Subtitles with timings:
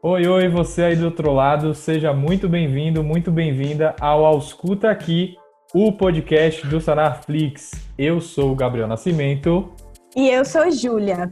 [0.00, 5.36] Oi, oi, você aí do outro lado, seja muito bem-vindo, muito bem-vinda ao Auscuta Aqui,
[5.74, 7.72] o podcast do Sanarflix.
[7.98, 9.72] Eu sou o Gabriel Nascimento.
[10.14, 11.28] E eu sou Júlia.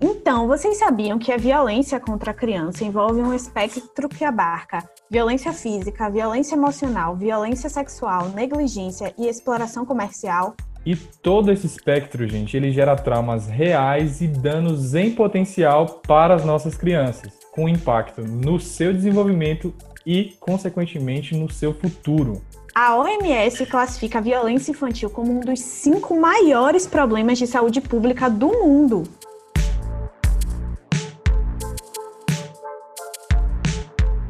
[0.00, 5.52] Então, vocês sabiam que a violência contra a criança envolve um espectro que abarca violência
[5.52, 10.56] física, violência emocional, violência sexual, negligência e exploração comercial?
[10.88, 16.46] E todo esse espectro, gente, ele gera traumas reais e danos em potencial para as
[16.46, 19.74] nossas crianças, com impacto no seu desenvolvimento
[20.06, 22.40] e, consequentemente, no seu futuro.
[22.74, 28.30] A OMS classifica a violência infantil como um dos cinco maiores problemas de saúde pública
[28.30, 29.02] do mundo.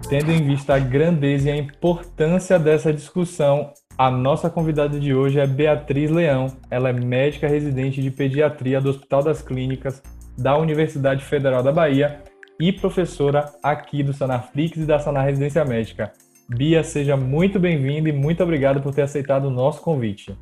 [0.08, 5.40] Tendo em vista a grandeza e a importância dessa discussão, a nossa convidada de hoje
[5.40, 6.46] é Beatriz Leão.
[6.70, 10.00] Ela é médica residente de pediatria do Hospital das Clínicas
[10.38, 12.22] da Universidade Federal da Bahia
[12.60, 16.12] e professora aqui do Sanarflix e da Sanar Residência Médica.
[16.48, 20.32] Bia, seja muito bem-vinda e muito obrigado por ter aceitado o nosso convite.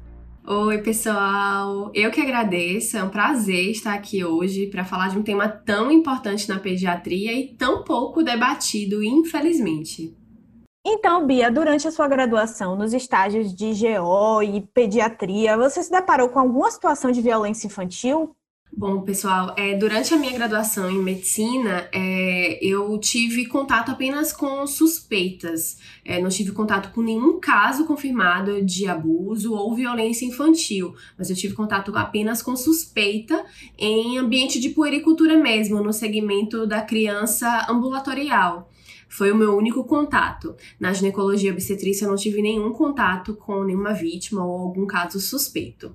[0.46, 1.90] Oi, pessoal!
[1.94, 5.90] Eu que agradeço, é um prazer estar aqui hoje para falar de um tema tão
[5.90, 10.14] importante na pediatria e tão pouco debatido, infelizmente.
[10.88, 16.28] Então, Bia, durante a sua graduação nos estágios de GO e pediatria, você se deparou
[16.28, 18.36] com alguma situação de violência infantil?
[18.72, 24.64] Bom, pessoal, é, durante a minha graduação em medicina, é, eu tive contato apenas com
[24.64, 25.76] suspeitas.
[26.04, 31.34] É, não tive contato com nenhum caso confirmado de abuso ou violência infantil, mas eu
[31.34, 33.44] tive contato apenas com suspeita
[33.76, 38.70] em ambiente de puericultura mesmo, no segmento da criança ambulatorial.
[39.08, 40.54] Foi o meu único contato.
[40.80, 45.94] Na ginecologia obstetrícia, eu não tive nenhum contato com nenhuma vítima ou algum caso suspeito.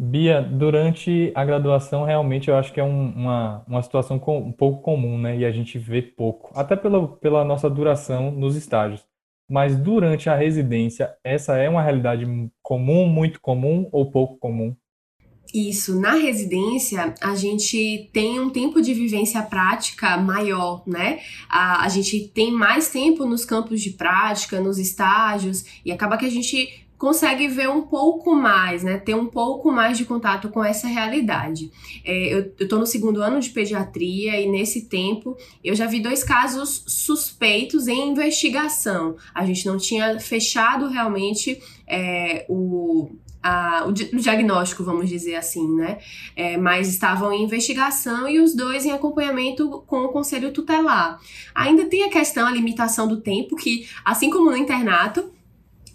[0.00, 4.52] Bia, durante a graduação, realmente eu acho que é um- uma, uma situação com- um
[4.52, 5.36] pouco comum, né?
[5.36, 9.04] E a gente vê pouco, até pela, pela nossa duração nos estágios.
[9.50, 12.24] Mas durante a residência, essa é uma realidade
[12.62, 14.76] comum, muito comum ou pouco comum?
[15.52, 21.20] Isso, na residência, a gente tem um tempo de vivência prática maior, né?
[21.48, 26.26] A, a gente tem mais tempo nos campos de prática, nos estágios, e acaba que
[26.26, 28.98] a gente consegue ver um pouco mais, né?
[28.98, 31.70] Ter um pouco mais de contato com essa realidade.
[32.04, 36.24] É, eu, tô no segundo ano de pediatria e nesse tempo eu já vi dois
[36.24, 39.16] casos suspeitos em investigação.
[39.32, 43.10] A gente não tinha fechado realmente é, o,
[43.42, 45.98] a, o, di- o diagnóstico, vamos dizer assim, né?
[46.34, 51.18] É, mas estavam em investigação e os dois em acompanhamento com o conselho tutelar.
[51.54, 55.32] Ainda tem a questão, a limitação do tempo, que, assim como no internato,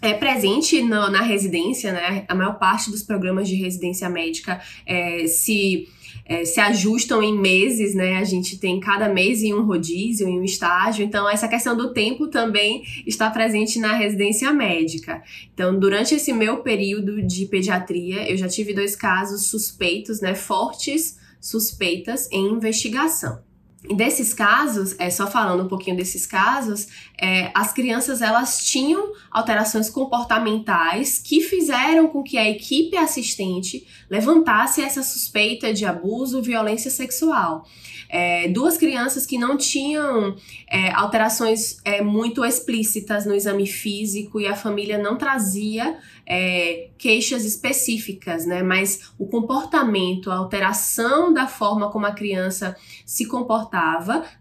[0.00, 2.24] é presente no- na residência, né?
[2.28, 5.88] A maior parte dos programas de residência médica é, se,
[6.24, 8.16] é, se ajustam em meses, né?
[8.16, 11.04] A gente tem cada mês em um rodízio, em um estágio.
[11.04, 15.22] Então, essa questão do tempo também está presente na residência médica.
[15.52, 20.34] Então, durante esse meu período de pediatria, eu já tive dois casos suspeitos, né?
[20.34, 23.43] Fortes suspeitas em investigação.
[23.92, 26.88] Desses casos, é, só falando um pouquinho desses casos,
[27.20, 34.80] é, as crianças elas tinham alterações comportamentais que fizeram com que a equipe assistente levantasse
[34.80, 37.66] essa suspeita de abuso, violência sexual.
[38.08, 40.36] É, duas crianças que não tinham
[40.70, 47.44] é, alterações é, muito explícitas no exame físico e a família não trazia é, queixas
[47.44, 48.62] específicas, né?
[48.62, 53.73] Mas o comportamento, a alteração da forma como a criança se comportava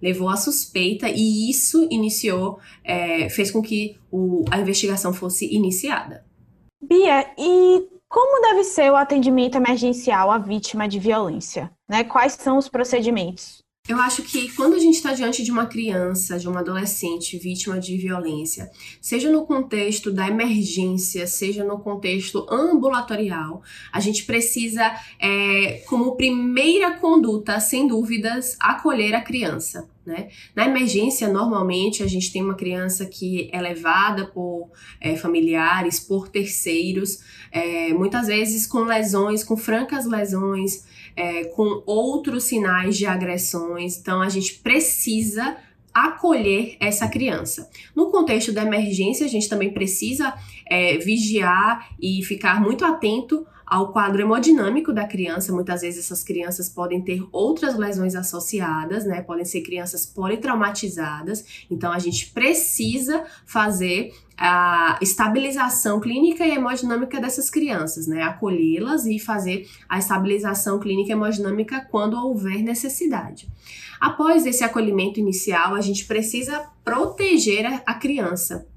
[0.02, 6.26] levou à suspeita e isso iniciou, é, fez com que o- a investigação fosse iniciada.
[6.82, 11.72] Bia, e como deve ser o atendimento emergencial à vítima de violência?
[11.90, 12.04] Né?
[12.04, 13.62] Quais são os procedimentos?
[13.86, 17.78] Eu acho que quando a gente está diante de uma criança, de uma adolescente vítima
[17.78, 18.72] de violência,
[19.02, 23.62] seja no contexto da emergência, seja no contexto ambulatorial,
[23.92, 24.90] a gente precisa,
[25.20, 29.90] é, como primeira conduta, sem dúvidas, acolher a criança.
[30.06, 30.29] Né?
[30.56, 34.72] Na emergência, normalmente, a gente tem uma criança que é levada por
[35.02, 37.20] é, familiares, por terceiros,
[37.52, 43.98] é, muitas vezes com lesões, com francas lesões, é, com outros sinais de agressões.
[43.98, 45.58] Então, a gente precisa
[45.94, 47.70] acolher essa criança.
[47.96, 50.34] No contexto da emergência, a gente também precisa
[50.70, 55.54] é, vigiar e ficar muito atento ao quadro hemodinâmico da criança.
[55.54, 59.22] Muitas vezes essas crianças podem ter outras lesões associadas, né?
[59.22, 61.66] Podem ser crianças politraumatizadas.
[61.72, 68.24] Então a gente precisa fazer a estabilização clínica e hemodinâmica dessas crianças, né?
[68.24, 73.47] Acolhê-las e fazer a estabilização clínica e hemodinâmica quando houver necessidade.
[74.00, 78.68] Após esse acolhimento inicial, a gente precisa proteger a criança.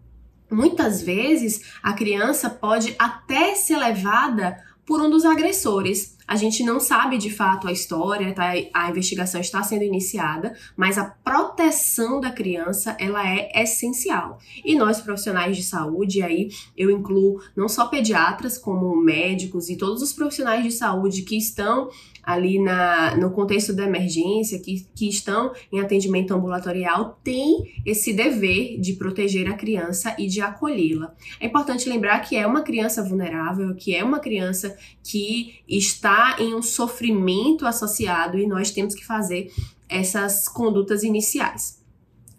[0.51, 4.57] Muitas vezes a criança pode até ser levada
[4.87, 6.16] por um dos agressores.
[6.27, 8.53] A gente não sabe de fato a história, tá?
[8.75, 14.39] a investigação está sendo iniciada, mas a proteção da criança ela é essencial.
[14.65, 20.03] E nós profissionais de saúde, aí eu incluo não só pediatras como médicos e todos
[20.03, 21.89] os profissionais de saúde que estão
[22.27, 28.81] ali na, no contexto da emergência, que, que estão em atendimento ambulatorial, têm esse dever
[28.81, 31.15] de proteger a criança e de acolhê-la.
[31.39, 36.53] É importante lembrar que é uma criança vulnerável, que é uma criança que está em
[36.53, 39.53] um sofrimento associado e nós temos que fazer
[39.89, 41.86] essas condutas iniciais.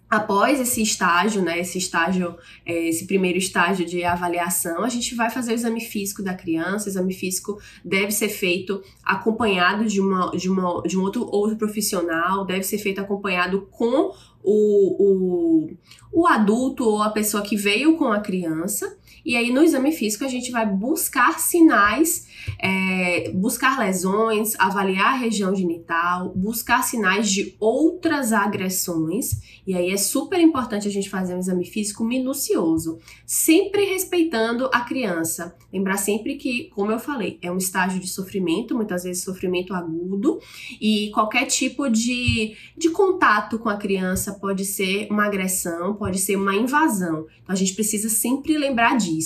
[0.09, 5.29] Após esse estágio, né, esse estágio, é, esse primeiro estágio de avaliação, a gente vai
[5.29, 6.85] fazer o exame físico da criança.
[6.85, 11.57] O exame físico deve ser feito acompanhado de, uma, de, uma, de um outro, outro
[11.57, 15.77] profissional, deve ser feito acompanhado com o, o,
[16.13, 18.96] o adulto ou a pessoa que veio com a criança.
[19.27, 22.25] E aí, no exame físico, a gente vai buscar sinais
[22.59, 29.41] é, buscar lesões, avaliar a região genital, buscar sinais de outras agressões.
[29.65, 34.81] E aí é super importante a gente fazer um exame físico minucioso, sempre respeitando a
[34.81, 35.55] criança.
[35.71, 40.39] Lembrar sempre que, como eu falei, é um estágio de sofrimento, muitas vezes sofrimento agudo,
[40.79, 46.37] e qualquer tipo de, de contato com a criança pode ser uma agressão, pode ser
[46.37, 47.25] uma invasão.
[47.43, 49.16] Então a gente precisa sempre lembrar disso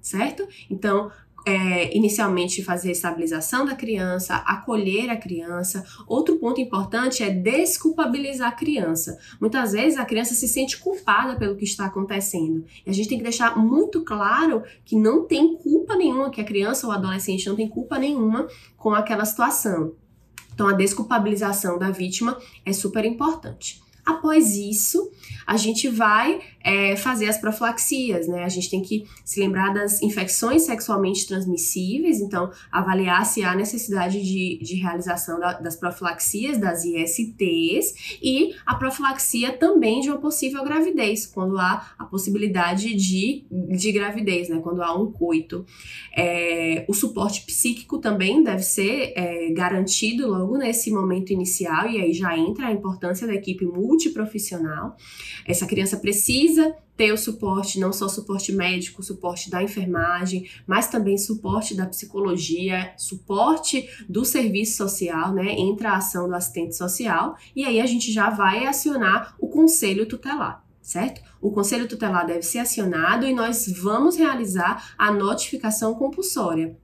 [0.00, 0.46] certo?
[0.68, 1.10] Então,
[1.46, 5.84] é, inicialmente fazer a estabilização da criança, acolher a criança.
[6.06, 9.18] Outro ponto importante é desculpabilizar a criança.
[9.40, 12.64] Muitas vezes a criança se sente culpada pelo que está acontecendo.
[12.84, 16.44] E a gente tem que deixar muito claro que não tem culpa nenhuma, que a
[16.44, 18.46] criança ou adolescente não tem culpa nenhuma
[18.76, 19.94] com aquela situação.
[20.52, 23.80] Então a desculpabilização da vítima é super importante.
[24.04, 25.10] Após isso,
[25.46, 28.44] a gente vai é, fazer as profilaxias, né?
[28.44, 34.22] A gente tem que se lembrar das infecções sexualmente transmissíveis, então avaliar se há necessidade
[34.22, 40.62] de, de realização da, das profilaxias, das ISTs, e a profilaxia também de uma possível
[40.62, 44.60] gravidez, quando há a possibilidade de, de gravidez, né?
[44.62, 45.64] Quando há um coito.
[46.14, 52.12] É, o suporte psíquico também deve ser é, garantido logo nesse momento inicial, e aí
[52.12, 54.96] já entra a importância da equipe multiprofissional.
[55.46, 56.49] Essa criança precisa
[56.96, 62.92] ter o suporte, não só suporte médico, suporte da enfermagem, mas também suporte da psicologia,
[62.96, 65.52] suporte do serviço social, né?
[65.52, 70.06] Entra a ação do assistente social, e aí a gente já vai acionar o conselho
[70.06, 71.22] tutelar certo?
[71.40, 76.76] O conselho tutelar deve ser acionado e nós vamos realizar a notificação compulsória.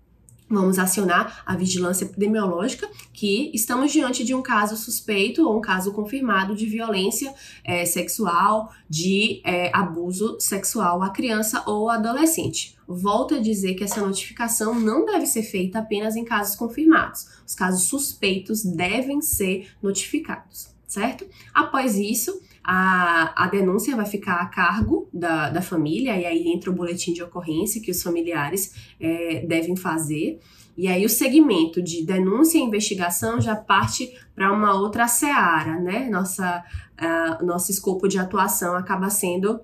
[0.48, 5.92] Vamos acionar a vigilância epidemiológica, que estamos diante de um caso suspeito ou um caso
[5.92, 7.34] confirmado de violência
[7.64, 12.76] é, sexual, de é, abuso sexual à criança ou adolescente.
[12.86, 17.26] Volto a dizer que essa notificação não deve ser feita apenas em casos confirmados.
[17.44, 21.26] Os casos suspeitos devem ser notificados, certo?
[21.52, 26.68] Após isso, a, a denúncia vai ficar a cargo da, da família, e aí entra
[26.68, 30.40] o boletim de ocorrência que os familiares é, devem fazer.
[30.76, 36.10] E aí o segmento de denúncia e investigação já parte para uma outra seara, né?
[36.10, 36.62] Nossa,
[37.00, 39.60] uh, nosso escopo de atuação acaba sendo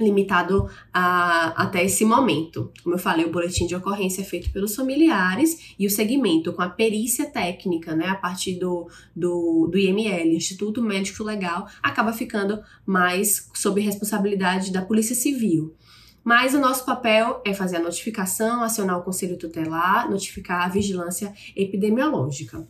[0.00, 2.72] limitado a, até esse momento.
[2.82, 6.62] Como eu falei, o boletim de ocorrência é feito pelos familiares e o segmento com
[6.62, 12.60] a perícia técnica, né, a partir do, do, do IML, Instituto Médico Legal, acaba ficando
[12.84, 15.74] mais sob responsabilidade da Polícia Civil.
[16.22, 21.32] Mas o nosso papel é fazer a notificação, acionar o Conselho Tutelar, notificar a vigilância
[21.56, 22.68] epidemiológica.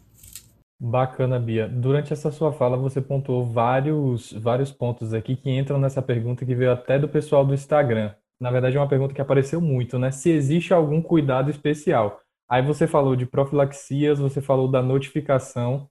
[0.82, 1.68] Bacana, Bia.
[1.68, 6.54] Durante essa sua fala, você pontuou vários, vários pontos aqui que entram nessa pergunta que
[6.54, 8.14] veio até do pessoal do Instagram.
[8.40, 10.10] Na verdade, é uma pergunta que apareceu muito, né?
[10.10, 12.18] Se existe algum cuidado especial.
[12.48, 15.86] Aí você falou de profilaxias, você falou da notificação,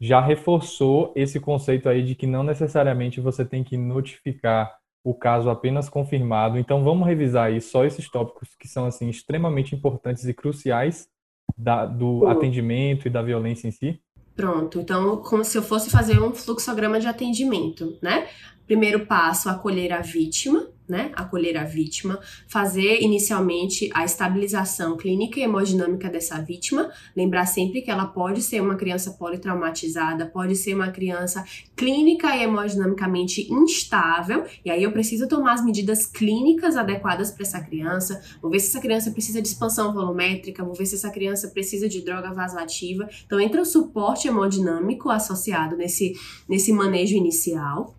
[0.00, 5.50] já reforçou esse conceito aí de que não necessariamente você tem que notificar o caso
[5.50, 6.58] apenas confirmado.
[6.58, 11.08] Então, vamos revisar aí só esses tópicos que são assim extremamente importantes e cruciais
[11.56, 14.00] da, do atendimento e da violência em si.
[14.38, 18.28] Pronto, então, como se eu fosse fazer um fluxograma de atendimento, né?
[18.68, 21.12] Primeiro passo, acolher a vítima, né?
[21.14, 27.90] Acolher a vítima, fazer inicialmente a estabilização clínica e hemodinâmica dessa vítima, lembrar sempre que
[27.90, 31.44] ela pode ser uma criança politraumatizada, pode ser uma criança
[31.76, 37.60] clínica e hemodinamicamente instável, e aí eu preciso tomar as medidas clínicas adequadas para essa
[37.60, 41.48] criança, vou ver se essa criança precisa de expansão volumétrica, vou ver se essa criança
[41.48, 43.08] precisa de droga vasoativa.
[43.26, 46.14] Então entra o suporte hemodinâmico associado nesse,
[46.48, 47.97] nesse manejo inicial.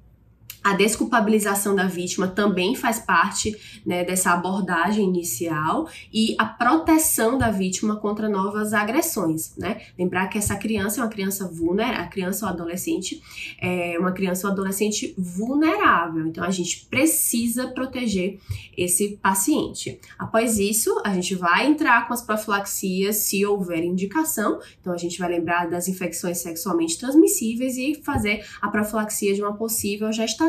[0.61, 7.49] A desculpabilização da vítima também faz parte né, dessa abordagem inicial e a proteção da
[7.49, 9.81] vítima contra novas agressões, né?
[9.97, 13.21] Lembrar que essa criança é uma criança vulnerável, a criança ou adolescente
[13.61, 18.39] é uma criança ou adolescente vulnerável, então a gente precisa proteger
[18.77, 19.99] esse paciente.
[20.17, 25.17] Após isso, a gente vai entrar com as profilaxias se houver indicação, então a gente
[25.19, 30.48] vai lembrar das infecções sexualmente transmissíveis e fazer a profilaxia de uma possível gestação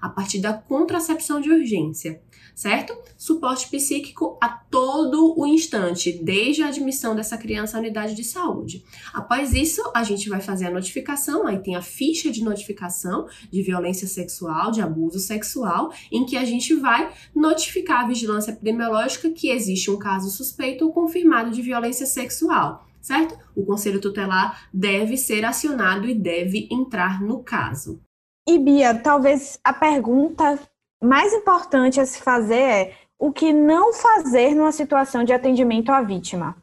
[0.00, 2.20] a partir da contracepção de urgência,
[2.54, 2.96] certo?
[3.16, 8.84] Suporte psíquico a todo o instante, desde a admissão dessa criança à unidade de saúde.
[9.14, 13.62] Após isso, a gente vai fazer a notificação, aí tem a ficha de notificação de
[13.62, 19.50] violência sexual, de abuso sexual, em que a gente vai notificar a vigilância epidemiológica que
[19.50, 23.38] existe um caso suspeito ou confirmado de violência sexual certo?
[23.56, 28.00] O conselho tutelar deve ser acionado e deve entrar no caso.
[28.48, 30.58] E Bia, talvez a pergunta
[31.04, 36.00] mais importante a se fazer é o que não fazer numa situação de atendimento à
[36.00, 36.56] vítima?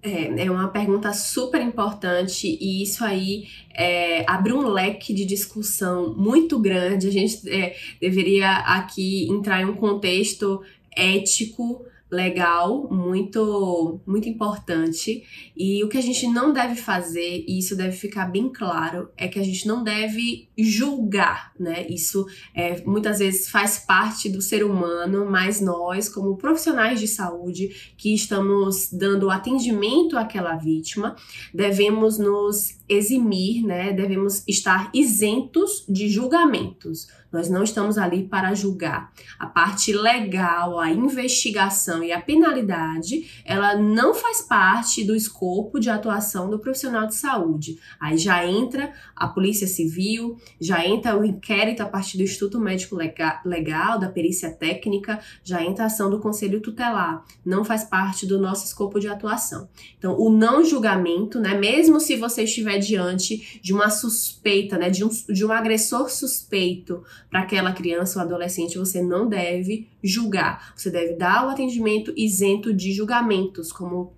[0.00, 6.14] É, é uma pergunta super importante e isso aí é, abre um leque de discussão
[6.16, 7.08] muito grande.
[7.08, 10.62] A gente é, deveria aqui entrar em um contexto
[10.96, 15.24] ético legal, muito muito importante.
[15.56, 19.26] E o que a gente não deve fazer, e isso deve ficar bem claro, é
[19.26, 21.86] que a gente não deve julgar, né?
[21.88, 27.94] Isso é, muitas vezes faz parte do ser humano, mas nós, como profissionais de saúde
[27.96, 31.16] que estamos dando atendimento àquela vítima,
[31.54, 33.92] devemos nos eximir, né?
[33.92, 37.08] Devemos estar isentos de julgamentos.
[37.32, 39.10] Nós não estamos ali para julgar.
[39.38, 45.88] A parte legal, a investigação e a penalidade, ela não faz parte do escopo de
[45.88, 47.78] atuação do profissional de saúde.
[47.98, 52.96] Aí já entra a Polícia Civil, já entra o inquérito a partir do Instituto Médico
[53.44, 57.24] Legal, da perícia técnica, já entra a ação do Conselho Tutelar.
[57.44, 59.68] Não faz parte do nosso escopo de atuação.
[59.96, 65.04] Então, o não julgamento, né, mesmo se você estiver diante de uma suspeita, né, de
[65.04, 70.74] um, de um agressor suspeito para aquela criança ou adolescente, você não deve julgar.
[70.76, 74.12] Você deve dar o atendimento isento de julgamentos, como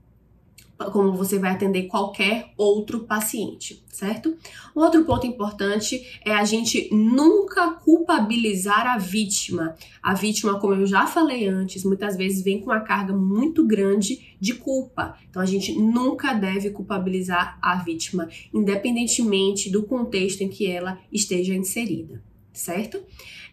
[0.77, 4.37] como você vai atender qualquer outro paciente, certo?
[4.75, 9.77] Um outro ponto importante é a gente nunca culpabilizar a vítima.
[10.03, 14.37] A vítima, como eu já falei antes, muitas vezes vem com uma carga muito grande
[14.41, 15.17] de culpa.
[15.31, 21.55] Então a gente nunca deve culpabilizar a vítima, independentemente do contexto em que ela esteja
[21.55, 22.21] inserida,
[22.55, 23.05] certo?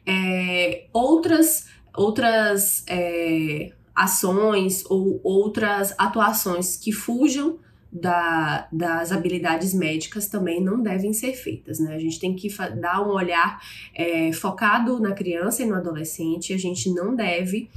[0.06, 7.60] É, outras outras é, ações ou outras atuações que fujam
[7.92, 11.94] da, das habilidades médicas também não devem ser feitas, né?
[11.94, 12.48] A gente tem que
[12.80, 13.60] dar um olhar
[13.94, 17.70] é, focado na criança e no adolescente, a gente não deve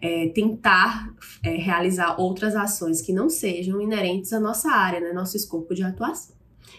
[0.00, 1.12] é, tentar
[1.44, 5.12] é, realizar outras ações que não sejam inerentes à nossa área, né?
[5.12, 6.37] Nosso escopo de atuação.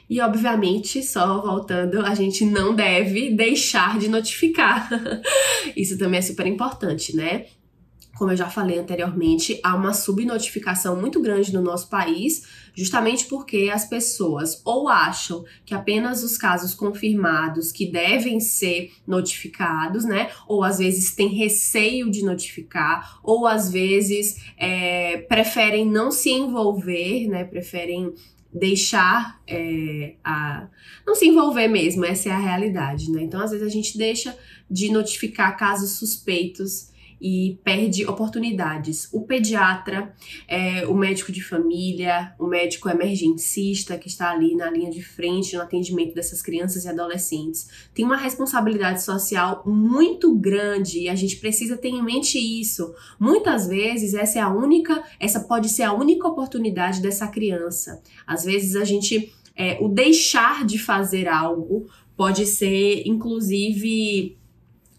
[0.09, 4.89] E, obviamente, só voltando, a gente não deve deixar de notificar.
[5.75, 7.45] Isso também é super importante, né?
[8.19, 13.71] como eu já falei anteriormente, há uma subnotificação muito grande no nosso país, justamente porque
[13.73, 20.29] as pessoas ou acham que apenas os casos confirmados que devem ser notificados, né?
[20.49, 27.25] Ou às vezes têm receio de notificar, ou às vezes é, preferem não se envolver,
[27.29, 27.45] né?
[27.45, 28.13] Preferem
[28.53, 30.67] deixar é, a
[31.05, 33.21] não se envolver mesmo, essa é a realidade, né?
[33.21, 34.35] Então, às vezes a gente deixa
[34.69, 36.88] de notificar casos suspeitos
[37.21, 39.09] e perde oportunidades.
[39.11, 40.13] O pediatra,
[40.47, 45.55] é, o médico de família, o médico emergencista que está ali na linha de frente
[45.55, 51.37] no atendimento dessas crianças e adolescentes, tem uma responsabilidade social muito grande e a gente
[51.37, 52.93] precisa ter em mente isso.
[53.19, 58.01] Muitas vezes essa é a única, essa pode ser a única oportunidade dessa criança.
[58.25, 64.38] Às vezes a gente é, o deixar de fazer algo pode ser, inclusive,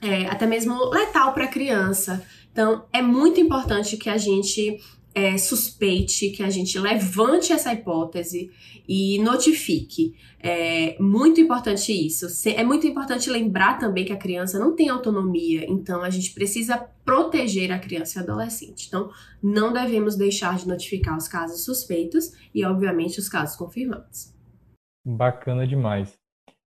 [0.01, 2.25] é, até mesmo letal para a criança.
[2.53, 4.81] Então, é muito importante que a gente
[5.15, 8.51] é, suspeite, que a gente levante essa hipótese
[8.89, 10.15] e notifique.
[10.39, 12.27] É muito importante isso.
[12.49, 16.79] É muito importante lembrar também que a criança não tem autonomia, então a gente precisa
[17.05, 18.87] proteger a criança e adolescente.
[18.89, 19.11] Então,
[19.43, 24.33] não devemos deixar de notificar os casos suspeitos e, obviamente, os casos confirmados.
[25.05, 26.20] Bacana demais.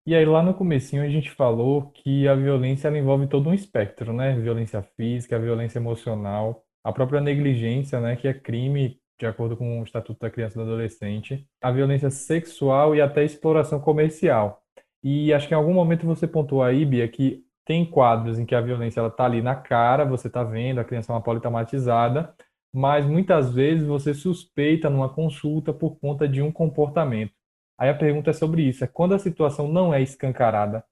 [0.06, 3.54] E aí lá no comecinho a gente falou que a violência ela envolve todo um
[3.54, 4.34] espectro, né?
[4.38, 9.84] Violência física, violência emocional, a própria negligência, né, que é crime de acordo com o
[9.84, 14.62] Estatuto da Criança e do Adolescente, a violência sexual e até exploração comercial.
[15.02, 18.54] E acho que em algum momento você pontuou aí, Bia, que tem quadros em que
[18.54, 22.34] a violência ela tá ali na cara, você está vendo, a criança é uma politraumatizada,
[22.72, 27.32] mas muitas vezes você suspeita numa consulta por conta de um comportamento.
[27.78, 30.84] Aí a pergunta é sobre isso, é quando a situação não é escancarada,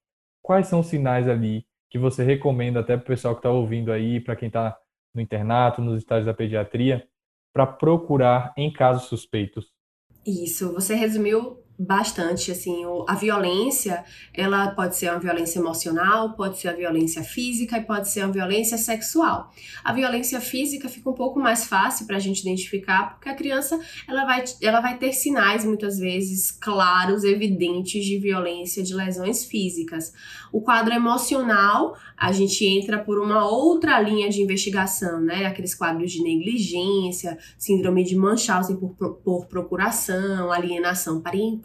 [0.43, 3.93] quais são os sinais ali que você recomenda até para o pessoal que está ouvindo
[3.93, 4.77] aí, para quem está
[5.15, 7.07] no internato, nos estágios da pediatria,
[7.53, 9.73] para procurar em casos suspeitos?
[10.27, 16.69] Isso, você resumiu bastante, assim, a violência, ela pode ser uma violência emocional, pode ser
[16.69, 19.53] a violência física e pode ser a violência sexual.
[19.83, 23.81] A violência física fica um pouco mais fácil para a gente identificar, porque a criança,
[24.09, 30.13] ela vai, ela vai ter sinais, muitas vezes, claros, evidentes de violência, de lesões físicas.
[30.53, 36.13] O quadro emocional, a gente entra por uma outra linha de investigação, né, aqueles quadros
[36.13, 41.62] de negligência, síndrome de Munchausen por, por procuração, alienação parental,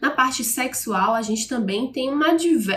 [0.00, 2.28] na parte sexual, a gente também tem uma,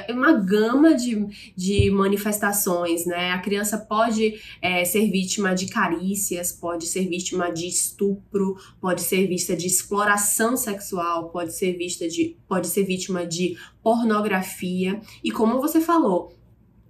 [0.09, 3.31] uma gama de, de manifestações, né?
[3.31, 9.27] A criança pode é, ser vítima de carícias, pode ser vítima de estupro, pode ser
[9.27, 14.99] vista de exploração sexual, pode ser vista de, pode ser vítima de pornografia.
[15.23, 16.35] E como você falou,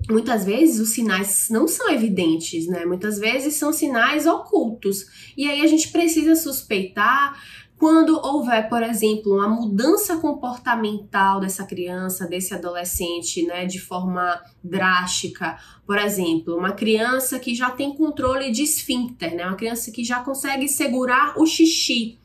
[0.10, 2.86] muitas vezes os sinais não são evidentes, né?
[2.86, 5.34] Muitas vezes são sinais ocultos.
[5.36, 7.40] E aí a gente precisa suspeitar
[7.78, 15.58] quando houver, por exemplo, uma mudança comportamental dessa criança, desse adolescente, né, de forma drástica,
[15.86, 20.22] por exemplo, uma criança que já tem controle de esfíncter, né, uma criança que já
[20.22, 22.18] consegue segurar o xixi,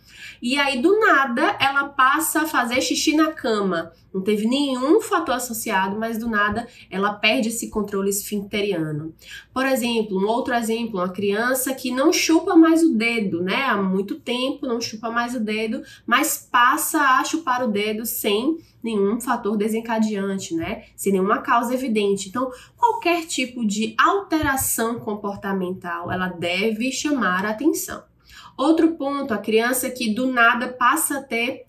[0.42, 3.92] e aí, do nada, ela passa a fazer xixi na cama.
[4.12, 9.14] Não teve nenhum fator associado, mas do nada ela perde esse controle esfincteriano.
[9.52, 13.64] Por exemplo, um outro exemplo, uma criança que não chupa mais o dedo, né?
[13.64, 18.58] Há muito tempo não chupa mais o dedo, mas passa a chupar o dedo sem
[18.82, 20.84] nenhum fator desencadeante, né?
[20.96, 22.28] Sem nenhuma causa evidente.
[22.28, 28.09] Então, qualquer tipo de alteração comportamental, ela deve chamar a atenção.
[28.60, 31.64] Outro ponto, a criança que do nada passa a ter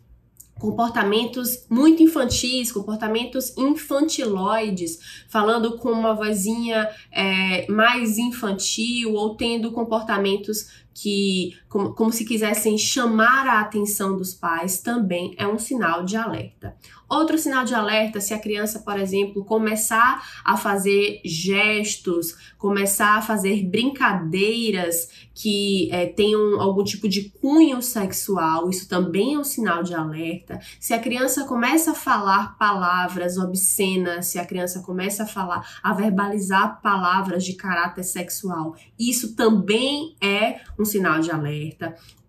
[0.59, 10.83] comportamentos muito infantis, comportamentos infantiloides, falando com uma vozinha é, mais infantil ou tendo comportamentos
[10.93, 16.17] que, como, como se quisessem chamar a atenção dos pais, também é um sinal de
[16.17, 16.75] alerta.
[17.09, 23.21] Outro sinal de alerta, se a criança, por exemplo, começar a fazer gestos, começar a
[23.21, 29.81] fazer brincadeiras que é, tenham algum tipo de cunho sexual, isso também é um sinal
[29.81, 30.59] de alerta.
[30.79, 35.93] Se a criança começa a falar palavras obscenas, se a criança começa a falar, a
[35.93, 41.60] verbalizar palavras de caráter sexual, isso também é um sinal de alerta.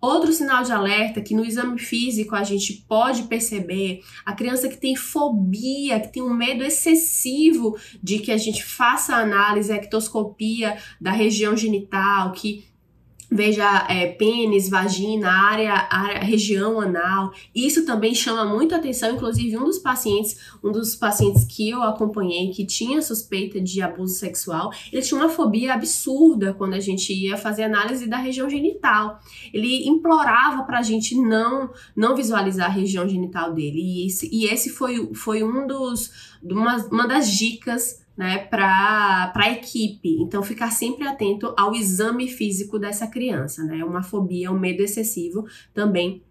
[0.01, 4.77] Outro sinal de alerta que no exame físico a gente pode perceber, a criança que
[4.77, 11.13] tem fobia, que tem um medo excessivo de que a gente faça análise, ectoscopia da
[11.13, 12.72] região genital, que
[13.33, 17.33] veja é, pênis, vagina, área, área, região anal.
[17.55, 19.13] Isso também chama muito atenção.
[19.13, 24.15] Inclusive, um dos pacientes, um dos pacientes que eu acompanhei que tinha suspeita de abuso
[24.15, 29.21] sexual, ele tinha uma fobia absurda quando a gente ia fazer análise da região genital.
[29.53, 33.81] Ele implorava para a gente não não visualizar a região genital dele.
[33.81, 39.51] E esse, e esse foi, foi um dos uma, uma das dicas né, para a
[39.51, 40.21] equipe.
[40.21, 43.85] Então, ficar sempre atento ao exame físico dessa criança, né?
[43.85, 46.23] Uma fobia, um medo excessivo também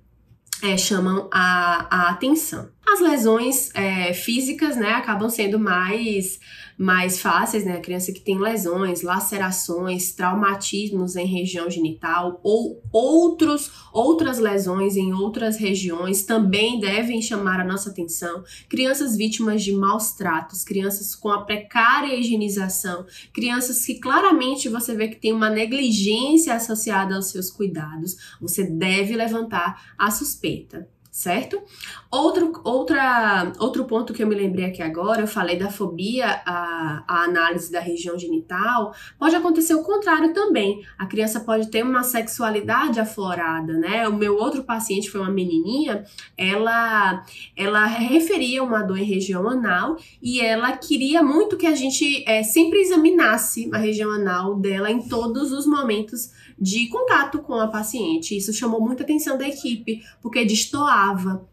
[0.61, 2.69] é, chamam a, a atenção.
[2.91, 6.39] As lesões é, físicas, né, acabam sendo mais
[6.77, 7.73] mais fáceis, né?
[7.73, 15.13] A criança que tem lesões, lacerações, traumatismos em região genital ou outros outras lesões em
[15.13, 18.43] outras regiões também devem chamar a nossa atenção.
[18.67, 25.07] Crianças vítimas de maus tratos, crianças com a precária higienização, crianças que claramente você vê
[25.07, 30.89] que tem uma negligência associada aos seus cuidados, você deve levantar a suspeita.
[31.11, 31.61] Certo?
[32.09, 37.03] Outro, outra, outro ponto que eu me lembrei aqui agora, eu falei da fobia à,
[37.05, 40.85] à análise da região genital, pode acontecer o contrário também.
[40.97, 44.07] A criança pode ter uma sexualidade aflorada, né?
[44.07, 46.05] O meu outro paciente foi uma menininha,
[46.37, 47.25] ela,
[47.57, 52.41] ela referia uma dor em região anal e ela queria muito que a gente é,
[52.41, 58.35] sempre examinasse a região anal dela em todos os momentos de contato com a paciente.
[58.37, 61.47] Isso chamou muita atenção da equipe, porque destoava.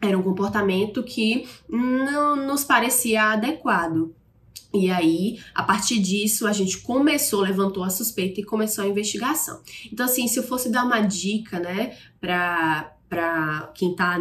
[0.00, 4.14] Era um comportamento que não nos parecia adequado.
[4.74, 9.60] E aí, a partir disso, a gente começou, levantou a suspeita e começou a investigação.
[9.92, 14.18] Então, assim, se eu fosse dar uma dica, né, para para quem está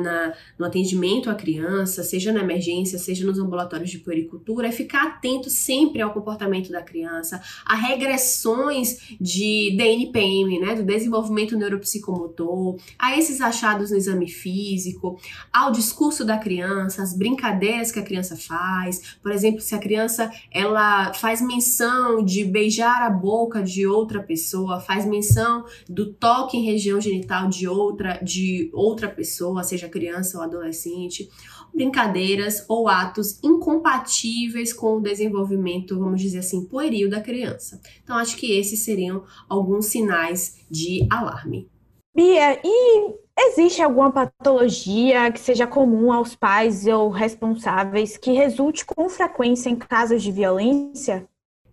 [0.60, 5.50] no atendimento à criança, seja na emergência, seja nos ambulatórios de puericultura, é ficar atento
[5.50, 13.40] sempre ao comportamento da criança, a regressões de DNPM, né, do desenvolvimento neuropsicomotor, a esses
[13.40, 15.18] achados no exame físico,
[15.54, 20.30] ao discurso da criança, as brincadeiras que a criança faz, por exemplo, se a criança
[20.52, 26.66] ela faz menção de beijar a boca de outra pessoa, faz menção do toque em
[26.66, 31.30] região genital de outra de outra pessoa, seja criança ou adolescente,
[31.74, 37.82] brincadeiras ou atos incompatíveis com o desenvolvimento, vamos dizer assim, pueril da criança.
[38.04, 41.70] Então, acho que esses seriam alguns sinais de alarme.
[42.13, 49.08] Bia, e existe alguma patologia que seja comum aos pais ou responsáveis que resulte com
[49.08, 51.28] frequência em casos de violência?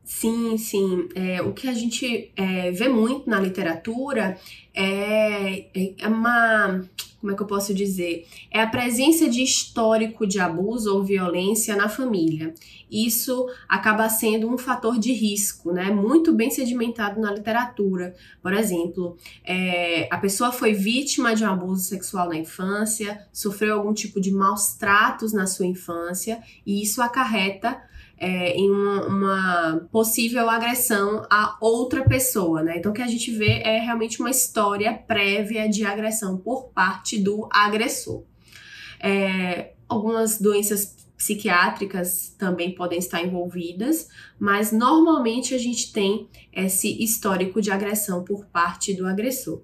[0.08, 1.06] Sim, sim.
[1.14, 4.38] É, o que a gente é, vê muito na literatura
[4.78, 6.84] é, é uma.
[7.20, 8.28] Como é que eu posso dizer?
[8.48, 12.54] É a presença de histórico de abuso ou violência na família.
[12.88, 15.90] Isso acaba sendo um fator de risco, né?
[15.90, 18.14] Muito bem sedimentado na literatura.
[18.40, 23.92] Por exemplo, é, a pessoa foi vítima de um abuso sexual na infância, sofreu algum
[23.92, 27.82] tipo de maus tratos na sua infância, e isso acarreta
[28.18, 32.78] é, em uma, uma, possível agressão a outra pessoa, né?
[32.78, 37.18] Então, o que a gente vê é realmente uma história prévia de agressão por parte
[37.18, 38.24] do agressor.
[39.00, 47.60] É, algumas doenças psiquiátricas também podem estar envolvidas, mas normalmente a gente tem esse histórico
[47.60, 49.62] de agressão por parte do agressor.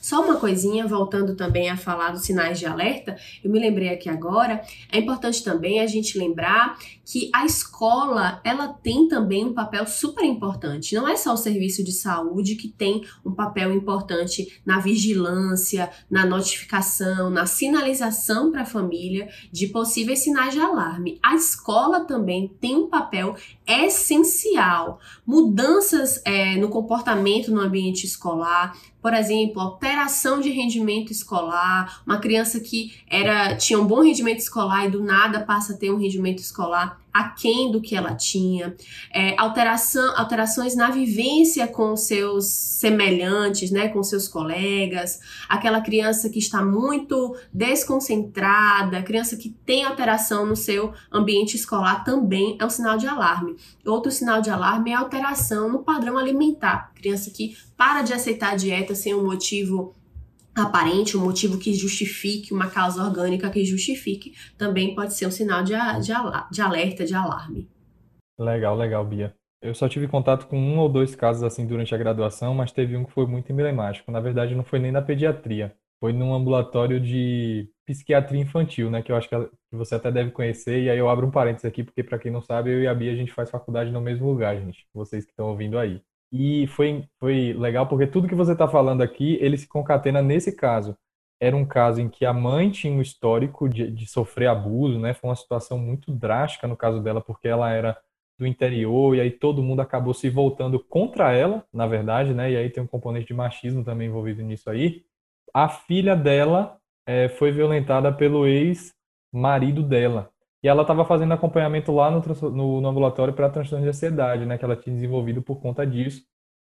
[0.00, 4.08] Só uma coisinha, voltando também a falar dos sinais de alerta, eu me lembrei aqui
[4.08, 9.86] agora, é importante também a gente lembrar que a escola, ela tem também um papel
[9.86, 10.94] super importante.
[10.94, 16.24] Não é só o serviço de saúde que tem um papel importante na vigilância, na
[16.24, 21.18] notificação, na sinalização para a família de possíveis sinais de alarme.
[21.22, 23.34] A escola também tem um papel
[23.66, 25.00] essencial.
[25.26, 32.60] Mudanças é, no comportamento no ambiente escolar, por exemplo, alteração de rendimento escolar, uma criança
[32.60, 36.38] que era tinha um bom rendimento escolar e do nada passa a ter um rendimento
[36.38, 38.74] escolar aquém do que ela tinha,
[39.12, 46.38] é, alteração, alterações na vivência com seus semelhantes, né, com seus colegas, aquela criança que
[46.38, 52.96] está muito desconcentrada, criança que tem alteração no seu ambiente escolar também é um sinal
[52.96, 53.56] de alarme.
[53.84, 58.56] Outro sinal de alarme é alteração no padrão alimentar, criança que para de aceitar a
[58.56, 59.94] dieta sem um motivo
[60.54, 65.62] aparente, um motivo que justifique, uma causa orgânica que justifique, também pode ser um sinal
[65.62, 66.12] de, de,
[66.50, 67.68] de alerta, de alarme.
[68.38, 69.34] Legal, legal, Bia.
[69.62, 72.96] Eu só tive contato com um ou dois casos assim durante a graduação, mas teve
[72.96, 74.10] um que foi muito emblemático.
[74.10, 79.02] Na verdade, não foi nem na pediatria, foi num ambulatório de psiquiatria infantil, né?
[79.02, 79.36] Que eu acho que
[79.70, 80.82] você até deve conhecer.
[80.82, 82.94] E aí eu abro um parênteses aqui, porque para quem não sabe, eu e a
[82.94, 84.86] Bia a gente faz faculdade no mesmo lugar, gente.
[84.94, 86.00] Vocês que estão ouvindo aí.
[86.32, 90.54] E foi, foi legal porque tudo que você está falando aqui, ele se concatena nesse
[90.54, 90.96] caso.
[91.40, 95.14] Era um caso em que a mãe tinha um histórico de, de sofrer abuso, né?
[95.14, 97.96] Foi uma situação muito drástica no caso dela, porque ela era
[98.38, 102.50] do interior e aí todo mundo acabou se voltando contra ela, na verdade, né?
[102.50, 105.04] E aí tem um componente de machismo também envolvido nisso aí.
[105.52, 110.30] A filha dela é, foi violentada pelo ex-marido dela.
[110.62, 114.58] E ela estava fazendo acompanhamento lá no, no, no ambulatório para transtorno de ansiedade, né,
[114.58, 116.22] que ela tinha desenvolvido por conta disso.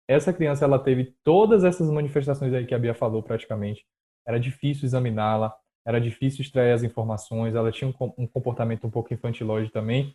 [0.09, 3.85] Essa criança, ela teve todas essas manifestações aí que a Bia falou praticamente.
[4.27, 5.55] Era difícil examiná-la,
[5.87, 10.15] era difícil extrair as informações, ela tinha um, um comportamento um pouco infantilóide também,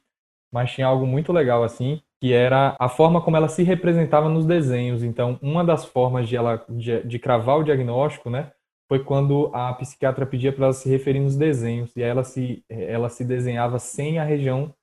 [0.52, 4.46] mas tinha algo muito legal assim, que era a forma como ela se representava nos
[4.46, 5.04] desenhos.
[5.04, 8.52] Então, uma das formas de ela de, de cravar o diagnóstico, né,
[8.90, 13.08] foi quando a psiquiatra pedia para ela se referir nos desenhos e ela se ela
[13.08, 14.74] se desenhava sem a região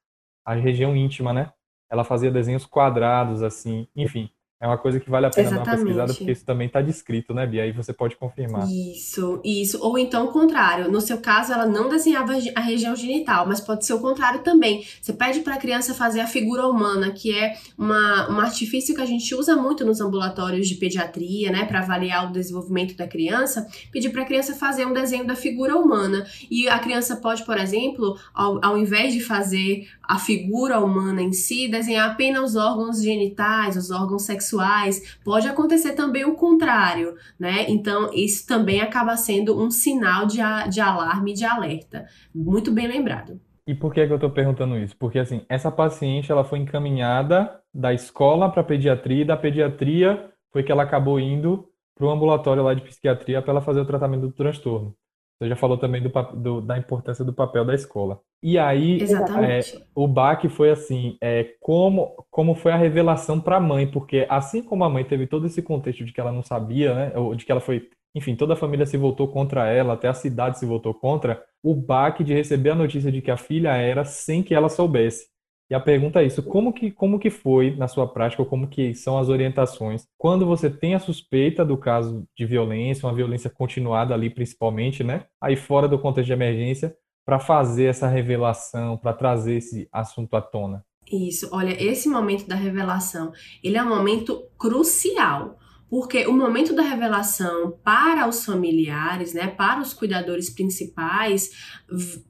[0.46, 1.52] a região íntima, né?
[1.90, 4.30] Ela fazia desenhos quadrados assim, enfim.
[4.58, 5.66] É uma coisa que vale a pena Exatamente.
[5.66, 7.64] dar uma pesquisada, porque isso também está descrito, né, Bia?
[7.64, 8.66] Aí você pode confirmar.
[8.66, 9.78] Isso, isso.
[9.82, 10.90] Ou então o contrário.
[10.90, 14.82] No seu caso, ela não desenhava a região genital, mas pode ser o contrário também.
[15.00, 19.02] Você pede para a criança fazer a figura humana, que é uma, um artifício que
[19.02, 23.66] a gente usa muito nos ambulatórios de pediatria, né, para avaliar o desenvolvimento da criança.
[23.92, 26.26] Pedir para a criança fazer um desenho da figura humana.
[26.50, 31.32] E a criança pode, por exemplo, ao, ao invés de fazer a figura humana em
[31.32, 35.18] si, desenhar apenas os órgãos genitais, os órgãos sexuais.
[35.24, 37.66] Pode acontecer também o contrário, né?
[37.68, 40.38] Então, isso também acaba sendo um sinal de,
[40.70, 42.06] de alarme, de alerta.
[42.34, 43.40] Muito bem lembrado.
[43.66, 44.96] E por que, é que eu estou perguntando isso?
[44.96, 50.62] Porque, assim, essa paciente, ela foi encaminhada da escola para pediatria, e da pediatria foi
[50.62, 54.22] que ela acabou indo para o ambulatório lá de psiquiatria para ela fazer o tratamento
[54.22, 54.94] do transtorno.
[55.38, 58.20] Você já falou também do, do, da importância do papel da escola.
[58.42, 58.98] E aí,
[59.44, 59.60] é,
[59.94, 64.62] o baque foi assim, é, como, como foi a revelação para a mãe, porque assim
[64.62, 67.44] como a mãe teve todo esse contexto de que ela não sabia, né, ou de
[67.44, 70.64] que ela foi, enfim, toda a família se voltou contra ela, até a cidade se
[70.64, 74.54] voltou contra, o baque de receber a notícia de que a filha era sem que
[74.54, 75.26] ela soubesse.
[75.68, 78.68] E a pergunta é isso, como que, como que foi na sua prática, ou como
[78.68, 83.50] que são as orientações, quando você tem a suspeita do caso de violência, uma violência
[83.50, 85.24] continuada ali principalmente, né?
[85.40, 90.40] Aí fora do contexto de emergência, para fazer essa revelação, para trazer esse assunto à
[90.40, 90.84] tona?
[91.10, 96.82] Isso, olha, esse momento da revelação, ele é um momento crucial, porque o momento da
[96.82, 101.50] revelação para os familiares, né, para os cuidadores principais,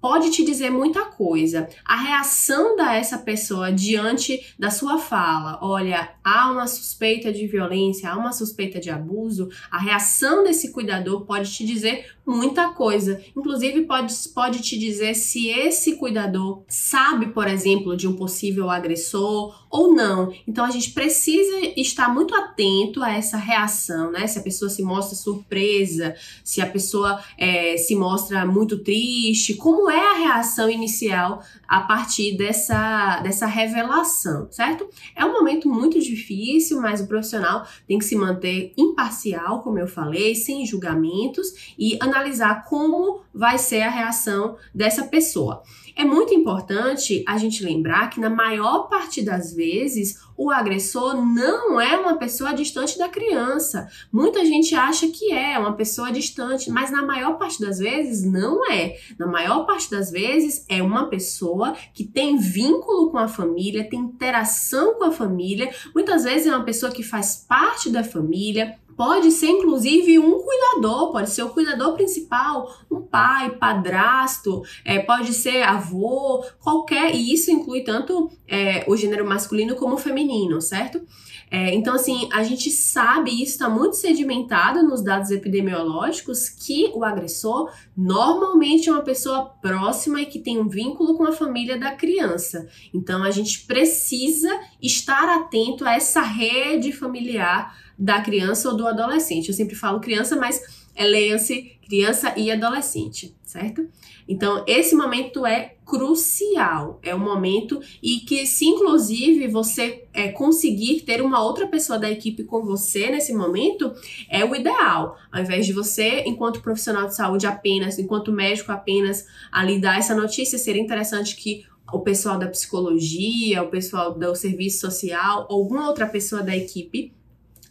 [0.01, 1.69] pode te dizer muita coisa.
[1.85, 8.11] A reação da essa pessoa diante da sua fala, olha, há uma suspeita de violência,
[8.11, 13.23] há uma suspeita de abuso, a reação desse cuidador pode te dizer muita coisa.
[13.37, 19.67] Inclusive, pode, pode te dizer se esse cuidador sabe, por exemplo, de um possível agressor
[19.71, 20.33] ou não.
[20.47, 24.27] Então, a gente precisa estar muito atento a essa reação, né?
[24.27, 29.91] Se a pessoa se mostra surpresa, se a pessoa é, se mostra muito triste, como
[29.91, 34.89] é a reação inicial a partir dessa, dessa revelação, certo?
[35.15, 39.87] É um momento muito difícil, mas o profissional tem que se manter imparcial, como eu
[39.87, 45.63] falei, sem julgamentos e analisar como vai ser a reação dessa pessoa.
[45.99, 51.81] É muito importante a gente lembrar que, na maior parte das vezes, o agressor não
[51.81, 53.89] é uma pessoa distante da criança.
[54.13, 58.71] Muita gente acha que é uma pessoa distante, mas na maior parte das vezes não
[58.71, 58.99] é.
[59.19, 64.01] Na maior parte das vezes é uma pessoa que tem vínculo com a família, tem
[64.01, 69.31] interação com a família, muitas vezes é uma pessoa que faz parte da família, Pode
[69.31, 75.63] ser inclusive um cuidador, pode ser o cuidador principal, um pai, padrasto, é, pode ser
[75.63, 81.03] avô, qualquer, e isso inclui tanto é, o gênero masculino como o feminino, certo?
[81.49, 87.05] É, então, assim, a gente sabe, isso está muito sedimentado nos dados epidemiológicos, que o
[87.05, 91.93] agressor normalmente é uma pessoa próxima e que tem um vínculo com a família da
[91.93, 92.67] criança.
[92.93, 94.49] Então, a gente precisa
[94.83, 99.49] estar atento a essa rede familiar da criança ou do adolescente.
[99.49, 103.89] Eu sempre falo criança, mas é, leia-se criança e adolescente, certo?
[104.29, 111.03] Então, esse momento é crucial, é um momento e que, se inclusive você é, conseguir
[111.03, 113.95] ter uma outra pessoa da equipe com você nesse momento,
[114.29, 115.17] é o ideal.
[115.31, 120.15] Ao invés de você, enquanto profissional de saúde apenas, enquanto médico apenas, ali dar essa
[120.15, 126.05] notícia, seria interessante que o pessoal da psicologia, o pessoal do serviço social, alguma outra
[126.05, 127.15] pessoa da equipe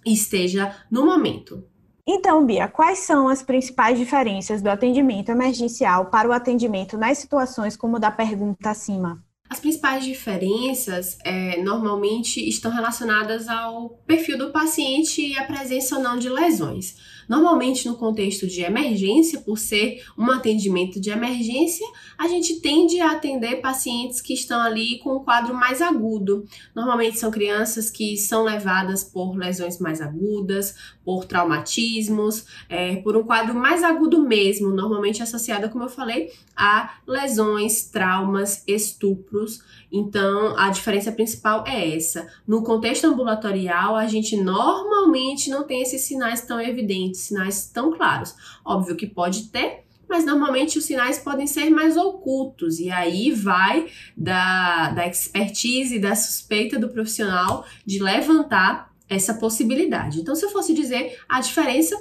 [0.06, 1.64] esteja no momento.
[2.08, 7.76] Então, Bia, quais são as principais diferenças do atendimento emergencial para o atendimento nas situações
[7.76, 9.24] como da pergunta acima?
[9.50, 16.02] As principais diferenças é, normalmente estão relacionadas ao perfil do paciente e a presença ou
[16.02, 16.96] não de lesões.
[17.28, 21.86] Normalmente, no contexto de emergência, por ser um atendimento de emergência,
[22.18, 26.46] a gente tende a atender pacientes que estão ali com um quadro mais agudo.
[26.74, 33.24] Normalmente são crianças que são levadas por lesões mais agudas, por traumatismos, é, por um
[33.24, 39.62] quadro mais agudo mesmo, normalmente associado, como eu falei, a lesões, traumas, estupros.
[39.92, 42.28] Então, a diferença principal é essa.
[42.48, 48.36] No contexto ambulatorial, a gente normalmente não tem esses sinais tão evidentes, sinais tão claros.
[48.64, 53.88] Óbvio que pode ter, mas normalmente os sinais podem ser mais ocultos, e aí vai
[54.16, 60.20] da, da expertise, da suspeita do profissional de levantar essa possibilidade.
[60.20, 61.96] Então, se eu fosse dizer a diferença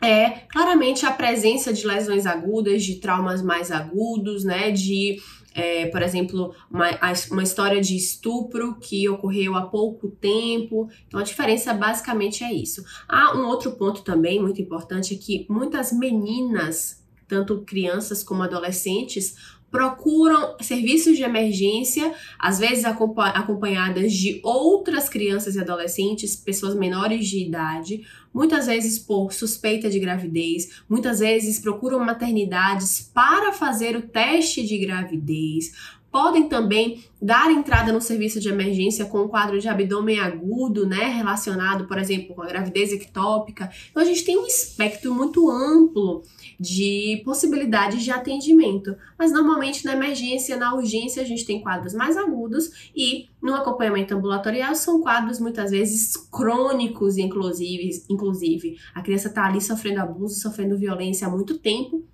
[0.00, 4.70] é claramente a presença de lesões agudas, de traumas mais agudos, né?
[4.70, 5.20] De
[5.58, 6.86] é, por exemplo, uma,
[7.32, 10.88] uma história de estupro que ocorreu há pouco tempo.
[11.06, 12.84] Então, a diferença basicamente é isso.
[13.08, 19.57] Há um outro ponto também muito importante: é que muitas meninas, tanto crianças como adolescentes,
[19.70, 27.44] procuram serviços de emergência, às vezes acompanhadas de outras crianças e adolescentes, pessoas menores de
[27.44, 34.64] idade, muitas vezes por suspeita de gravidez, muitas vezes procuram maternidades para fazer o teste
[34.64, 35.72] de gravidez,
[36.10, 41.04] podem também dar entrada no serviço de emergência com um quadro de abdômen agudo, né,
[41.06, 43.70] relacionado, por exemplo, com a gravidez ectópica.
[43.90, 46.22] Então a gente tem um espectro muito amplo
[46.58, 52.16] de possibilidades de atendimento, mas normalmente na emergência, na urgência, a gente tem quadros mais
[52.16, 59.46] agudos e no acompanhamento ambulatorial são quadros muitas vezes crônicos, inclusive, inclusive a criança está
[59.46, 62.04] ali sofrendo abuso, sofrendo violência há muito tempo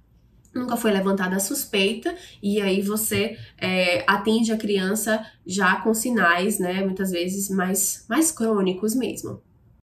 [0.54, 6.58] nunca foi levantada a suspeita, e aí você é, atende a criança já com sinais,
[6.58, 9.42] né, muitas vezes mais, mais crônicos mesmo.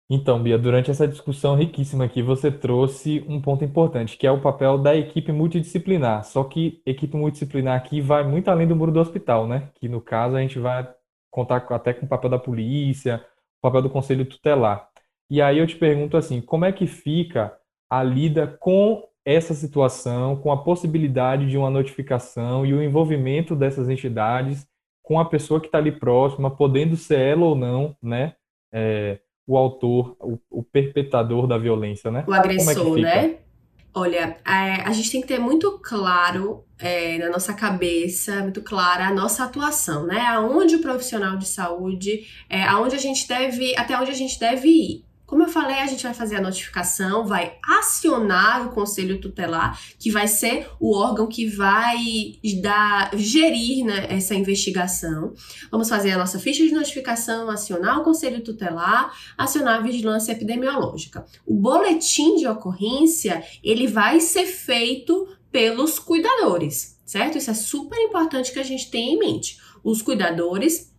[0.09, 4.39] Então, Bia, durante essa discussão riquíssima aqui, você trouxe um ponto importante, que é o
[4.39, 6.23] papel da equipe multidisciplinar.
[6.23, 9.69] Só que equipe multidisciplinar aqui vai muito além do muro do hospital, né?
[9.75, 10.89] Que no caso a gente vai
[11.29, 13.21] contar até com o papel da polícia,
[13.59, 14.87] o papel do conselho tutelar.
[15.29, 17.53] E aí eu te pergunto assim, como é que fica
[17.89, 23.89] a lida com essa situação, com a possibilidade de uma notificação e o envolvimento dessas
[23.89, 24.65] entidades
[25.03, 28.35] com a pessoa que está ali próxima, podendo ser ela ou não, né?
[28.71, 32.23] É, o autor, o, o, perpetrador da violência, né?
[32.25, 33.37] O é agressor, é né?
[33.93, 39.07] Olha, é, a gente tem que ter muito claro é, na nossa cabeça, muito clara
[39.07, 40.21] a nossa atuação, né?
[40.27, 44.69] Aonde o profissional de saúde, é, aonde a gente deve, até onde a gente deve
[44.69, 45.06] ir.
[45.27, 50.09] Como eu falei, a gente vai fazer a notificação, vai acionar o conselho tutelar, que
[50.09, 51.97] vai ser o órgão que vai
[52.61, 55.33] dar, gerir né, essa investigação.
[55.69, 61.25] Vamos fazer a nossa ficha de notificação, acionar o conselho tutelar, acionar a vigilância epidemiológica.
[61.45, 67.37] O boletim de ocorrência, ele vai ser feito pelos cuidadores, certo?
[67.37, 69.59] Isso é super importante que a gente tenha em mente.
[69.83, 70.95] Os cuidadores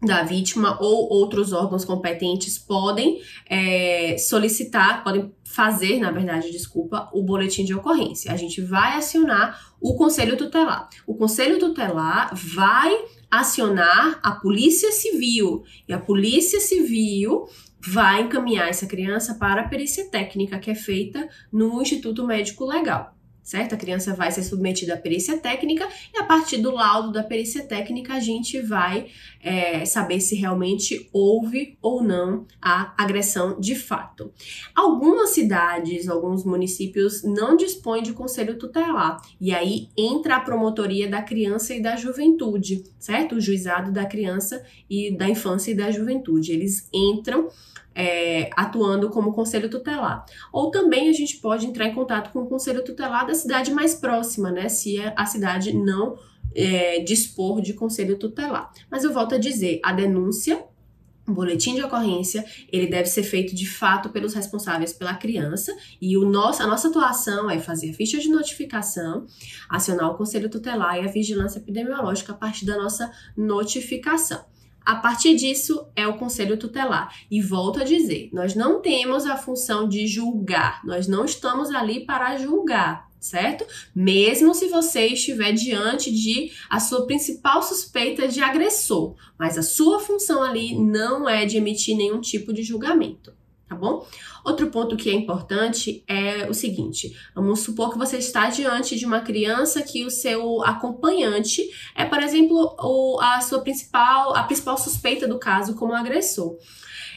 [0.00, 7.22] da vítima ou outros órgãos competentes podem é, solicitar, podem fazer, na verdade, desculpa, o
[7.22, 8.30] boletim de ocorrência.
[8.30, 10.88] A gente vai acionar o conselho tutelar.
[11.06, 12.94] O conselho tutelar vai
[13.30, 17.48] acionar a polícia civil e a polícia civil
[17.80, 23.15] vai encaminhar essa criança para a perícia técnica que é feita no Instituto Médico Legal
[23.46, 23.76] certo?
[23.76, 27.62] A criança vai ser submetida à perícia técnica e a partir do laudo da perícia
[27.62, 29.06] técnica a gente vai
[29.40, 34.32] é, saber se realmente houve ou não a agressão de fato.
[34.74, 41.22] Algumas cidades, alguns municípios não dispõem de conselho tutelar e aí entra a promotoria da
[41.22, 43.36] criança e da juventude, certo?
[43.36, 46.50] O juizado da criança e da infância e da juventude.
[46.50, 47.48] Eles entram
[47.96, 50.26] é, atuando como conselho tutelar.
[50.52, 53.94] Ou também a gente pode entrar em contato com o conselho tutelar da cidade mais
[53.94, 54.68] próxima, né?
[54.68, 56.18] Se a cidade não
[56.54, 58.70] é, dispor de conselho tutelar.
[58.90, 60.62] Mas eu volto a dizer, a denúncia
[61.28, 66.16] o boletim de ocorrência, ele deve ser feito de fato pelos responsáveis pela criança e
[66.16, 69.26] o nosso, a nossa atuação é fazer a ficha de notificação,
[69.68, 74.44] acionar o conselho tutelar e a vigilância epidemiológica a partir da nossa notificação.
[74.86, 77.12] A partir disso é o conselho tutelar.
[77.28, 82.06] E volto a dizer, nós não temos a função de julgar, nós não estamos ali
[82.06, 83.66] para julgar, certo?
[83.92, 89.98] Mesmo se você estiver diante de a sua principal suspeita de agressor, mas a sua
[89.98, 93.34] função ali não é de emitir nenhum tipo de julgamento
[93.68, 94.06] tá bom?
[94.44, 99.04] Outro ponto que é importante é o seguinte: vamos supor que você está diante de
[99.04, 104.78] uma criança que o seu acompanhante é, por exemplo, o, a sua principal, a principal
[104.78, 106.56] suspeita do caso como agressor.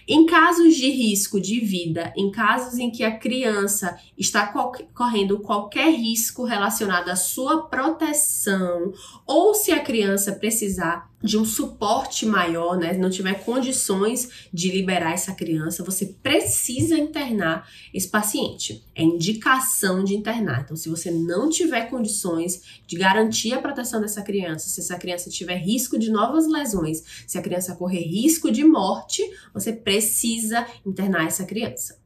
[0.07, 4.51] Em casos de risco de vida, em casos em que a criança está
[4.91, 8.91] correndo qualquer risco relacionado à sua proteção,
[9.23, 15.13] ou se a criança precisar de um suporte maior, né, não tiver condições de liberar
[15.13, 18.85] essa criança, você precisa internar esse paciente.
[18.95, 20.61] É indicação de internar.
[20.61, 25.29] Então, se você não tiver condições de garantir a proteção dessa criança, se essa criança
[25.29, 29.21] tiver risco de novas lesões, se a criança correr risco de morte,
[29.53, 31.99] você precisa internar essa criança.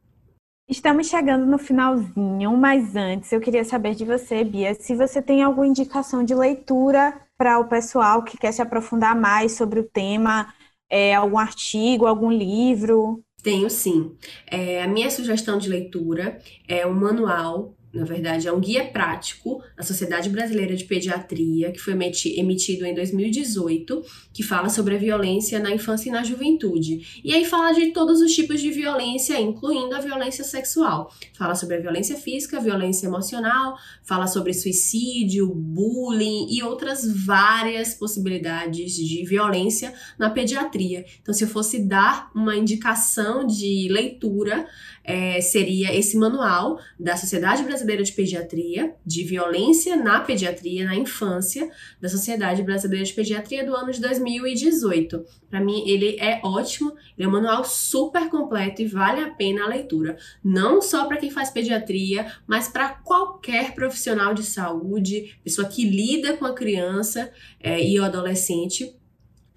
[0.66, 5.42] Estamos chegando no finalzinho, mas antes eu queria saber de você, Bia, se você tem
[5.42, 10.52] alguma indicação de leitura para o pessoal que quer se aprofundar mais sobre o tema,
[10.88, 13.22] é, algum artigo, algum livro?
[13.42, 14.16] Tenho sim.
[14.46, 19.62] É, a minha sugestão de leitura é um manual na verdade, é um guia prático
[19.76, 24.02] da Sociedade Brasileira de Pediatria, que foi emitido em 2018,
[24.32, 27.20] que fala sobre a violência na infância e na juventude.
[27.22, 31.12] E aí fala de todos os tipos de violência, incluindo a violência sexual.
[31.34, 37.94] Fala sobre a violência física, a violência emocional, fala sobre suicídio, bullying e outras várias
[37.94, 41.04] possibilidades de violência na pediatria.
[41.22, 44.66] Então, se eu fosse dar uma indicação de leitura,
[45.04, 51.70] é, seria esse manual da Sociedade Brasileira de Pediatria, de violência na pediatria, na infância,
[52.00, 55.24] da Sociedade Brasileira de Pediatria do ano de 2018.
[55.50, 59.64] Para mim, ele é ótimo, ele é um manual super completo e vale a pena
[59.64, 60.16] a leitura.
[60.42, 66.34] Não só para quem faz pediatria, mas para qualquer profissional de saúde, pessoa que lida
[66.34, 67.30] com a criança
[67.60, 68.96] é, e o adolescente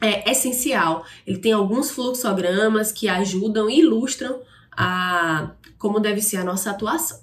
[0.01, 1.05] é essencial.
[1.25, 4.41] Ele tem alguns fluxogramas que ajudam e ilustram
[4.77, 7.19] a como deve ser a nossa atuação.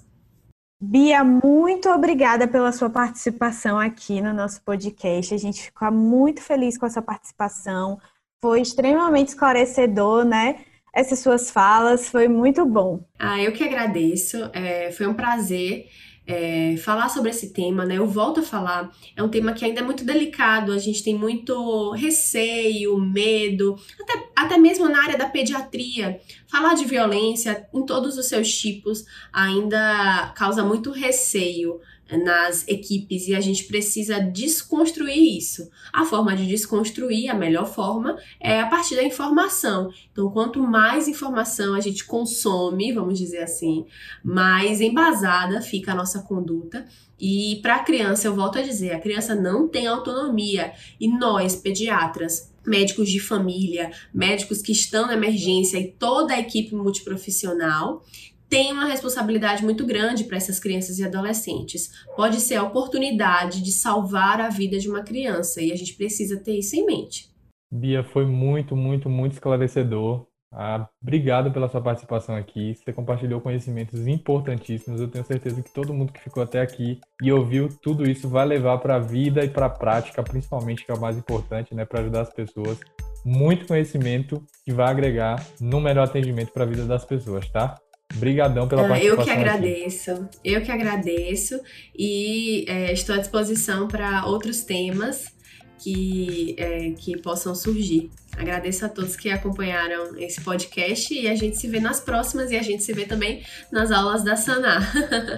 [0.79, 5.33] Bia, muito obrigada pela sua participação aqui no nosso podcast.
[5.33, 7.99] A gente ficou muito feliz com a sua participação.
[8.41, 10.65] Foi extremamente esclarecedor, né?
[10.93, 13.03] Essas suas falas, foi muito bom.
[13.17, 14.49] Ah, eu que agradeço.
[14.53, 15.87] É, foi um prazer
[16.27, 17.97] é, falar sobre esse tema, né?
[17.97, 21.15] Eu volto a falar, é um tema que ainda é muito delicado, a gente tem
[21.15, 26.19] muito receio, medo, até, até mesmo na área da pediatria.
[26.47, 31.79] Falar de violência em todos os seus tipos ainda causa muito receio
[32.11, 35.69] nas equipes e a gente precisa desconstruir isso.
[35.91, 39.89] A forma de desconstruir, a melhor forma, é a partir da informação.
[40.11, 43.85] Então, quanto mais informação a gente consome, vamos dizer assim,
[44.23, 46.85] mais embasada fica a nossa conduta.
[47.19, 51.55] E para a criança, eu volto a dizer, a criança não tem autonomia e nós,
[51.55, 58.03] pediatras, médicos de família, médicos que estão na emergência e toda a equipe multiprofissional
[58.49, 61.91] tem uma responsabilidade muito grande para essas crianças e adolescentes.
[62.15, 66.37] Pode ser a oportunidade de salvar a vida de uma criança e a gente precisa
[66.37, 67.29] ter isso em mente.
[67.71, 70.25] Bia, foi muito, muito, muito esclarecedor.
[70.57, 72.75] Ah, obrigado pela sua participação aqui.
[72.75, 75.01] Você compartilhou conhecimentos importantíssimos.
[75.01, 78.45] Eu tenho certeza que todo mundo que ficou até aqui e ouviu tudo isso vai
[78.45, 81.83] levar para a vida e para a prática, principalmente, que é o mais importante, né,
[81.83, 82.79] para ajudar as pessoas.
[83.25, 87.75] Muito conhecimento que vai agregar no melhor atendimento para a vida das pessoas, tá?
[88.13, 89.19] Brigadão pela participação.
[89.19, 90.37] Eu que agradeço, aqui.
[90.43, 91.59] eu que agradeço
[91.97, 95.33] e é, estou à disposição para outros temas
[95.79, 98.09] que, é, que possam surgir.
[98.37, 102.57] Agradeço a todos que acompanharam esse podcast e a gente se vê nas próximas e
[102.57, 104.91] a gente se vê também nas aulas da Sanar.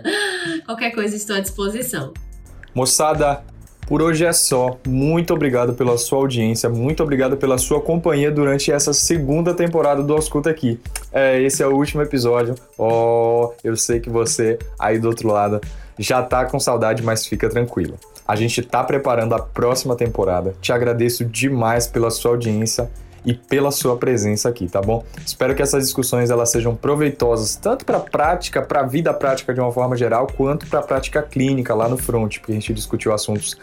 [0.66, 2.14] Qualquer coisa estou à disposição.
[2.74, 3.44] Moçada,
[3.88, 4.78] por hoje é só.
[4.86, 10.14] Muito obrigado pela sua audiência, muito obrigado pela sua companhia durante essa segunda temporada do
[10.14, 10.80] Ausculta aqui.
[11.12, 12.54] É, esse é o último episódio.
[12.78, 15.62] Oh, eu sei que você aí do outro lado
[15.98, 17.96] já tá com saudade, mas fica tranquilo.
[18.28, 20.54] A gente tá preparando a próxima temporada.
[20.62, 22.90] Te agradeço demais pela sua audiência
[23.28, 25.04] e pela sua presença aqui, tá bom?
[25.24, 29.54] Espero que essas discussões elas sejam proveitosas tanto para a prática, para a vida prática
[29.54, 32.74] de uma forma geral, quanto para a prática clínica lá no front, porque a gente
[32.74, 33.58] discutiu assuntos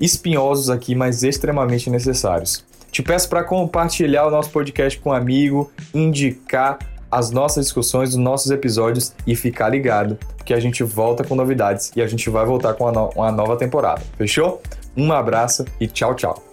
[0.00, 2.64] espinhosos aqui, mas extremamente necessários.
[2.90, 6.78] Te peço para compartilhar o nosso podcast com um amigo, indicar
[7.10, 11.92] as nossas discussões, os nossos episódios e ficar ligado, que a gente volta com novidades
[11.94, 14.00] e a gente vai voltar com uma, no uma nova temporada.
[14.16, 14.62] Fechou?
[14.96, 16.47] Um abraço e tchau, tchau.